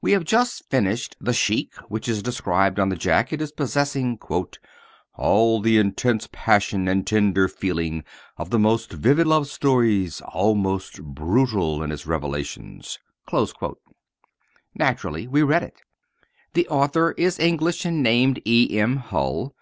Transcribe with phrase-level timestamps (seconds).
[0.00, 4.18] We have just finished "The Sheik," which is described on the jacket as possessing
[5.14, 8.02] "ALL the intense passion and tender feeling
[8.36, 12.98] of the most vivid love stories, almost brutal in its revelations."
[14.74, 15.80] Naturally, we read it.
[16.54, 18.80] The author is English and named E.
[18.80, 18.96] M.
[18.96, 19.54] Hull.